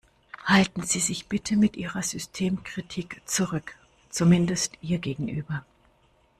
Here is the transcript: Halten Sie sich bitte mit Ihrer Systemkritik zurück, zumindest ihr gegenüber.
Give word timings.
Halten 0.45 0.81
Sie 0.81 0.99
sich 0.99 1.27
bitte 1.27 1.55
mit 1.55 1.77
Ihrer 1.77 2.01
Systemkritik 2.01 3.21
zurück, 3.25 3.75
zumindest 4.09 4.73
ihr 4.81 4.97
gegenüber. 4.97 5.63